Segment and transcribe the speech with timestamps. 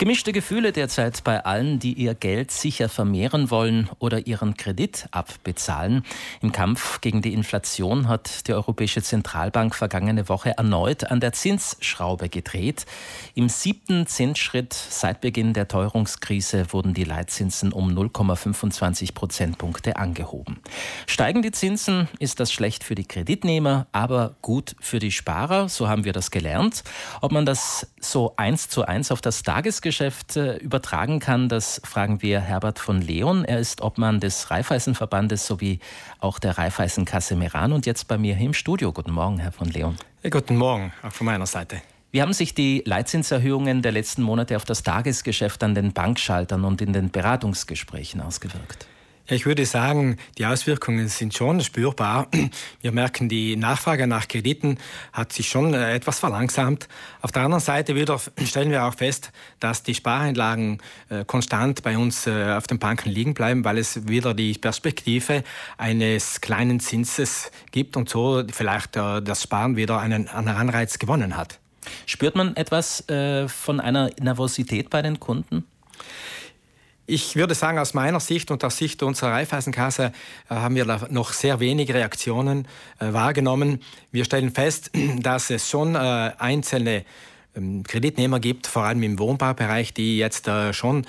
[0.00, 6.06] Gemischte Gefühle derzeit bei allen, die ihr Geld sicher vermehren wollen oder ihren Kredit abbezahlen.
[6.40, 12.30] Im Kampf gegen die Inflation hat die Europäische Zentralbank vergangene Woche erneut an der Zinsschraube
[12.30, 12.86] gedreht.
[13.34, 20.60] Im siebten Zinsschritt seit Beginn der Teuerungskrise wurden die Leitzinsen um 0,25 Prozentpunkte angehoben.
[21.06, 25.68] Steigen die Zinsen, ist das schlecht für die Kreditnehmer, aber gut für die Sparer.
[25.68, 26.84] So haben wir das gelernt.
[27.20, 31.80] Ob man das so eins zu eins auf das Tagesgeschäft Geschäft äh, übertragen kann, das
[31.84, 33.44] fragen wir Herbert von Leon.
[33.44, 35.80] Er ist Obmann des Raiffeisenverbandes sowie
[36.20, 38.92] auch der Raiffeisenkasse Meran und jetzt bei mir hier im Studio.
[38.92, 39.96] Guten Morgen, Herr von Leon.
[40.22, 41.82] Ja, guten Morgen, auch von meiner Seite.
[42.12, 46.80] Wie haben sich die Leitzinserhöhungen der letzten Monate auf das Tagesgeschäft an den Bankschaltern und
[46.80, 48.86] in den Beratungsgesprächen ausgewirkt?
[49.32, 52.26] Ich würde sagen, die Auswirkungen sind schon spürbar.
[52.80, 54.76] Wir merken, die Nachfrage nach Krediten
[55.12, 56.88] hat sich schon äh, etwas verlangsamt.
[57.22, 57.94] Auf der anderen Seite
[58.44, 59.30] stellen wir auch fest,
[59.60, 60.78] dass die Spareinlagen
[61.10, 65.44] äh, konstant bei uns äh, auf den Banken liegen bleiben, weil es wieder die Perspektive
[65.78, 71.60] eines kleinen Zinses gibt und so vielleicht das Sparen wieder einen Anreiz gewonnen hat.
[72.06, 73.04] Spürt man etwas
[73.46, 75.64] von einer Nervosität bei den Kunden?
[77.10, 80.12] Ich würde sagen, aus meiner Sicht und aus Sicht unserer Raiffeisenkasse
[80.48, 82.68] äh, haben wir da noch sehr wenige Reaktionen
[83.00, 83.80] äh, wahrgenommen.
[84.12, 85.98] Wir stellen fest, dass es schon äh,
[86.38, 87.04] einzelne
[87.56, 91.04] ähm, Kreditnehmer gibt, vor allem im Wohnbaubereich, die jetzt schon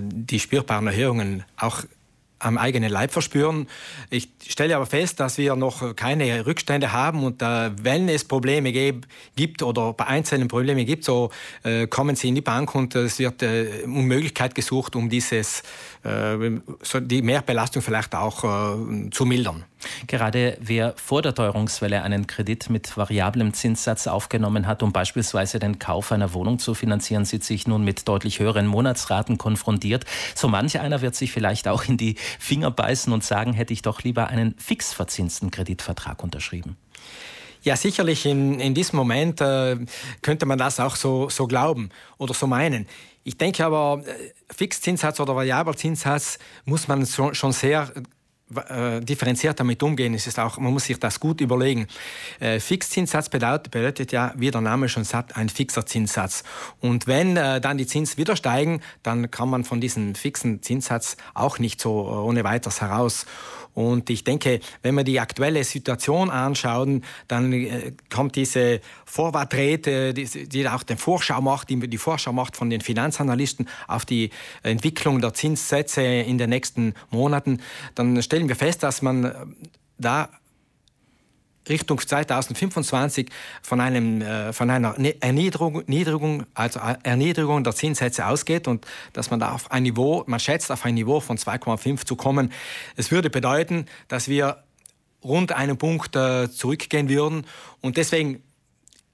[0.00, 1.82] die spürbaren Erhöhungen auch
[2.46, 3.66] am eigenen Leib verspüren.
[4.10, 8.72] Ich stelle aber fest, dass wir noch keine Rückstände haben und äh, wenn es Probleme
[8.72, 11.30] gibt oder bei einzelnen Probleme gibt, so
[11.64, 15.62] äh, kommen sie in die Bank und es wird äh, Möglichkeit gesucht, um dieses,
[16.04, 19.64] äh, so die Mehrbelastung vielleicht auch äh, zu mildern.
[20.06, 25.78] Gerade wer vor der Teuerungswelle einen Kredit mit variablem Zinssatz aufgenommen hat, um beispielsweise den
[25.78, 30.04] Kauf einer Wohnung zu finanzieren, sieht sich nun mit deutlich höheren Monatsraten konfrontiert.
[30.34, 33.82] So manch einer wird sich vielleicht auch in die Finger beißen und sagen, hätte ich
[33.82, 36.76] doch lieber einen fix verzinsten Kreditvertrag unterschrieben.
[37.62, 39.76] Ja, sicherlich in, in diesem Moment äh,
[40.22, 42.86] könnte man das auch so, so glauben oder so meinen.
[43.24, 44.12] Ich denke aber, äh,
[44.54, 47.92] Fixzinssatz oder Variabelzinssatz muss man schon sehr
[48.54, 50.14] äh, differenziert damit umgehen.
[50.14, 51.88] Es ist auch, man muss sich das gut überlegen.
[52.38, 56.44] Äh, Fixzinssatz bedeutet, bedeutet ja, wie der Name schon sagt, ein fixer Zinssatz.
[56.80, 61.16] Und wenn äh, dann die Zins wieder steigen, dann kann man von diesem fixen Zinssatz
[61.34, 63.26] auch nicht so äh, ohne weiteres heraus.
[63.76, 70.48] Und ich denke, wenn wir die aktuelle Situation anschauen, dann äh, kommt diese Vorwartrate, die,
[70.48, 74.30] die auch den Vorschau macht, die, die Vorschau macht von den Finanzanalysten auf die
[74.62, 77.60] Entwicklung der Zinssätze in den nächsten Monaten,
[77.94, 79.32] dann stellen wir fest, dass man äh,
[79.96, 80.28] da
[81.70, 83.30] Richtung 2025
[83.62, 89.30] von, einem, äh, von einer ne-, Erniedrigung, Niedrigung, also Erniedrigung der Zinssätze ausgeht und dass
[89.30, 92.52] man da auf ein Niveau, man schätzt auf ein Niveau von 2,5 zu kommen.
[92.94, 94.62] Es würde bedeuten, dass wir
[95.24, 97.46] rund einen Punkt äh, zurückgehen würden
[97.80, 98.42] und deswegen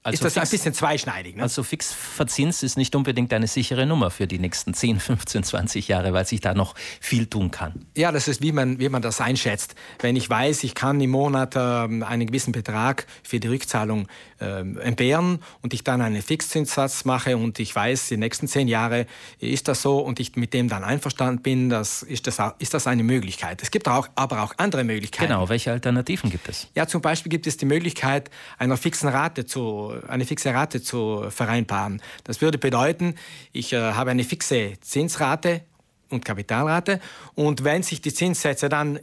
[0.03, 1.37] also ist das fix, ein bisschen zweischneidig.
[1.37, 1.43] Ne?
[1.43, 5.87] Also fix Verzins ist nicht unbedingt eine sichere Nummer für die nächsten 10, 15, 20
[5.87, 7.85] Jahre, weil sich da noch viel tun kann.
[7.95, 9.75] Ja, das ist, wie man, wie man das einschätzt.
[9.99, 14.09] Wenn ich weiß, ich kann im Monat äh, einen gewissen Betrag für die Rückzahlung
[14.41, 19.05] äh, entbehren und ich dann einen Fixzinssatz mache und ich weiß, die nächsten 10 Jahre
[19.39, 22.87] ist das so und ich mit dem dann einverstanden bin, das ist, das, ist das
[22.87, 23.61] eine Möglichkeit.
[23.63, 25.31] Es gibt auch, aber auch andere Möglichkeiten.
[25.31, 26.67] Genau, welche Alternativen gibt es?
[26.75, 31.25] Ja, zum Beispiel gibt es die Möglichkeit, einer fixen Rate zu eine fixe Rate zu
[31.29, 32.01] vereinbaren.
[32.23, 33.15] Das würde bedeuten,
[33.51, 35.61] ich äh, habe eine fixe Zinsrate
[36.09, 36.99] und Kapitalrate
[37.35, 38.99] und wenn sich die Zinssätze dann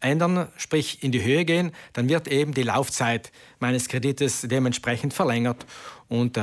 [0.00, 5.66] ändern, sprich in die Höhe gehen, dann wird eben die Laufzeit meines Kredites dementsprechend verlängert
[6.10, 6.40] und äh,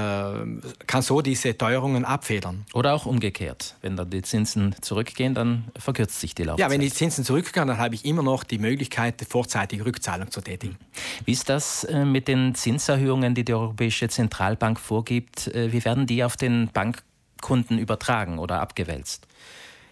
[0.88, 2.66] kann so diese Teuerungen abfedern.
[2.73, 3.75] Oder auch umgekehrt.
[3.81, 6.66] Wenn dann die Zinsen zurückgehen, dann verkürzt sich die Laufzeit.
[6.66, 10.40] Ja, wenn die Zinsen zurückgehen, dann habe ich immer noch die Möglichkeit, vorzeitige Rückzahlung zu
[10.40, 10.78] tätigen.
[11.25, 15.47] Wie ist das äh, mit den Zinserhöhungen, die die Europäische Zentralbank vorgibt?
[15.47, 19.28] Äh, wie werden die auf den Bankkunden übertragen oder abgewälzt?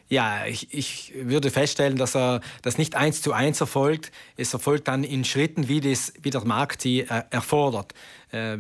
[0.08, 4.12] Ja, ich, ich würde feststellen, dass er das nicht eins zu eins erfolgt.
[4.38, 7.94] Es erfolgt dann in Schritten, wie, das, wie der Markt sie äh, erfordert.
[8.32, 8.58] Äh,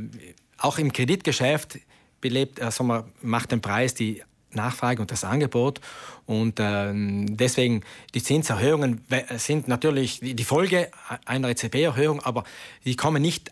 [0.57, 1.79] auch im Kreditgeschäft
[2.19, 5.81] belebt, also man macht den Preis die Nachfrage und das Angebot.
[6.25, 7.81] Und äh, deswegen
[8.15, 9.05] die Zinserhöhungen
[9.37, 10.89] sind natürlich die Folge
[11.25, 12.43] einer EZB-Erhöhung, aber
[12.85, 13.51] die kommen nicht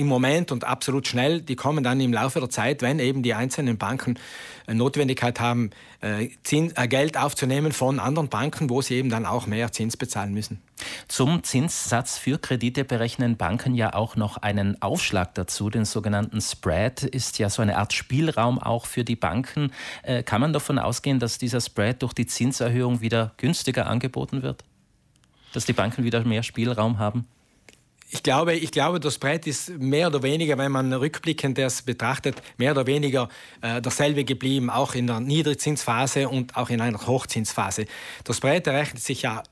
[0.00, 3.34] im Moment und absolut schnell, die kommen dann im Laufe der Zeit, wenn eben die
[3.34, 4.18] einzelnen Banken
[4.66, 5.70] Notwendigkeit haben,
[6.00, 10.62] Geld aufzunehmen von anderen Banken, wo sie eben dann auch mehr Zins bezahlen müssen.
[11.08, 17.02] Zum Zinssatz für Kredite berechnen Banken ja auch noch einen Aufschlag dazu, den sogenannten Spread,
[17.02, 19.72] ist ja so eine Art Spielraum auch für die Banken.
[20.24, 24.64] Kann man davon ausgehen, dass dieser Spread durch die Zinserhöhung wieder günstiger angeboten wird?
[25.52, 27.26] Dass die Banken wieder mehr Spielraum haben?
[28.12, 32.42] Ich glaube, ich glaube, das Brett ist mehr oder weniger, wenn man rückblickend das betrachtet,
[32.56, 33.28] mehr oder weniger
[33.60, 37.86] äh, dasselbe geblieben, auch in der Niedrigzinsphase und auch in einer Hochzinsphase.
[38.24, 39.44] Das Brett errechnet sich ja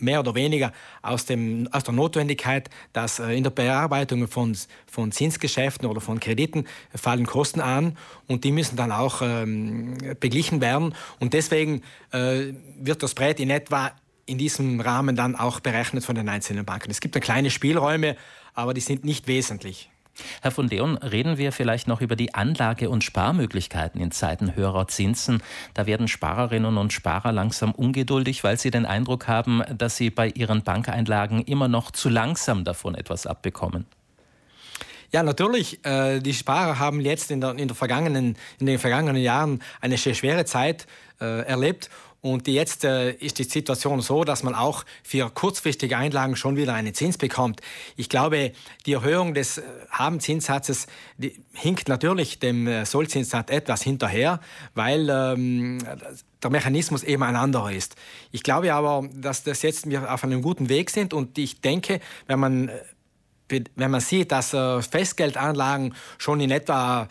[0.00, 4.54] mehr oder weniger aus, dem, aus der Notwendigkeit, dass äh, in der Bearbeitung von,
[4.86, 7.96] von Zinsgeschäften oder von Krediten fallen Kosten an
[8.26, 10.94] und die müssen dann auch ähm, beglichen werden.
[11.20, 11.80] Und deswegen
[12.12, 13.92] äh, wird das Brett in etwa
[14.26, 16.90] in diesem Rahmen dann auch berechnet von den einzelnen Banken.
[16.90, 18.16] Es gibt dann kleine Spielräume,
[18.54, 19.90] aber die sind nicht wesentlich.
[20.42, 24.86] Herr von Leon, reden wir vielleicht noch über die Anlage- und Sparmöglichkeiten in Zeiten höherer
[24.86, 25.42] Zinsen.
[25.74, 30.28] Da werden Sparerinnen und Sparer langsam ungeduldig, weil sie den Eindruck haben, dass sie bei
[30.28, 33.86] ihren Bankeinlagen immer noch zu langsam davon etwas abbekommen.
[35.10, 35.84] Ja, natürlich.
[35.84, 39.96] Äh, die Sparer haben jetzt in, der, in, der vergangenen, in den vergangenen Jahren eine
[39.96, 40.86] sehr schwere Zeit
[41.20, 41.88] äh, erlebt.
[42.24, 46.72] Und jetzt äh, ist die Situation so, dass man auch für kurzfristige Einlagen schon wieder
[46.72, 47.60] einen Zins bekommt.
[47.96, 48.52] Ich glaube,
[48.86, 50.86] die Erhöhung des äh, Habenzinssatzes
[51.52, 54.40] hinkt natürlich dem äh, Sollzinssatz etwas hinterher,
[54.74, 55.80] weil ähm,
[56.42, 57.94] der Mechanismus eben ein anderer ist.
[58.32, 62.00] Ich glaube aber, dass das jetzt wir auf einem guten Weg sind und ich denke,
[62.26, 67.06] wenn man äh, wenn man sieht, dass äh, Festgeldanlagen schon in etwa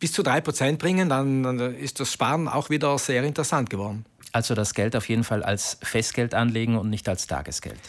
[0.00, 4.04] bis zu drei Prozent bringen, dann ist das Sparen auch wieder sehr interessant geworden.
[4.32, 7.80] Also das Geld auf jeden Fall als Festgeld anlegen und nicht als Tagesgeld.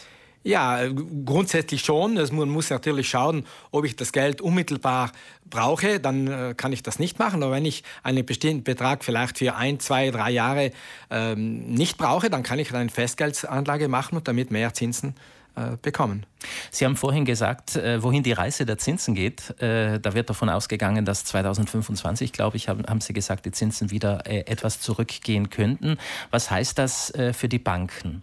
[0.44, 0.80] Ja,
[1.24, 2.14] grundsätzlich schon.
[2.14, 5.12] Man muss natürlich schauen, ob ich das Geld unmittelbar
[5.48, 7.44] brauche, dann äh, kann ich das nicht machen.
[7.44, 10.72] Aber wenn ich einen bestimmten Betrag vielleicht für ein, zwei, drei Jahre
[11.10, 15.14] ähm, nicht brauche, dann kann ich eine Festgeldanlage machen und damit mehr Zinsen
[15.82, 16.24] bekommen.
[16.70, 19.50] Sie haben vorhin gesagt, äh, wohin die Reise der Zinsen geht.
[19.60, 23.90] Äh, da wird davon ausgegangen, dass 2025, glaube ich, haben, haben Sie gesagt, die Zinsen
[23.90, 25.98] wieder etwas zurückgehen könnten.
[26.30, 28.22] Was heißt das für die Banken?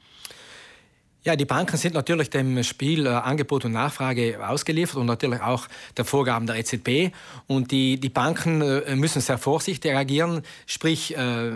[1.25, 5.67] Ja, die Banken sind natürlich dem Spiel äh, Angebot und Nachfrage ausgeliefert und natürlich auch
[5.97, 7.13] der Vorgaben der EZB.
[7.45, 11.51] Und die, die Banken äh, müssen sehr vorsichtig reagieren, sprich äh,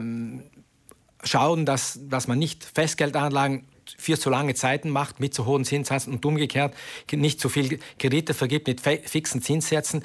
[1.23, 3.63] schauen, dass, dass man nicht Festgeldanlagen
[3.97, 6.73] für zu lange Zeiten macht mit zu hohen Zinssätzen und umgekehrt
[7.11, 10.03] nicht zu viel Kredite vergibt mit fixen Zinssätzen,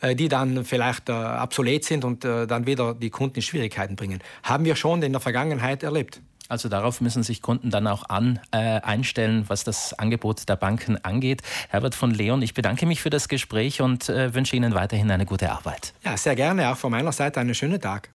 [0.00, 3.96] äh, die dann vielleicht äh, obsolet sind und äh, dann wieder die Kunden in Schwierigkeiten
[3.96, 4.20] bringen.
[4.42, 6.20] Haben wir schon in der Vergangenheit erlebt.
[6.48, 10.96] Also darauf müssen sich Kunden dann auch an, äh, einstellen, was das Angebot der Banken
[11.04, 11.42] angeht.
[11.68, 15.26] Herbert von Leon, ich bedanke mich für das Gespräch und äh, wünsche Ihnen weiterhin eine
[15.26, 15.92] gute Arbeit.
[16.04, 16.70] Ja, sehr gerne.
[16.70, 18.06] Auch von meiner Seite einen schönen Tag.